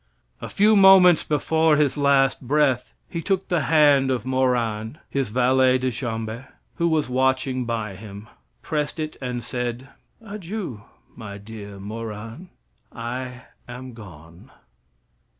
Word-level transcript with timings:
A 0.41 0.49
few 0.49 0.75
moments 0.75 1.23
before 1.23 1.75
his 1.75 1.95
last 1.95 2.41
breath 2.41 2.95
he 3.07 3.21
took 3.21 3.47
the 3.49 3.61
hand 3.69 4.09
of 4.09 4.25
Morand, 4.25 4.99
his 5.11 5.29
valet 5.29 5.77
de 5.77 5.91
chambee, 5.91 6.43
who 6.77 6.87
was 6.87 7.07
watching 7.07 7.65
by 7.65 7.95
him, 7.95 8.27
pressed 8.63 8.99
it, 8.99 9.15
and 9.21 9.43
said: 9.43 9.89
"Adieu, 10.19 10.81
my 11.15 11.37
dear 11.37 11.77
Morand, 11.79 12.49
I 12.91 13.43
am 13.67 13.93
gone." 13.93 14.49